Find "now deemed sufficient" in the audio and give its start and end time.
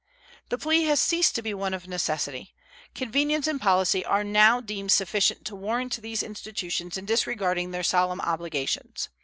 4.23-5.45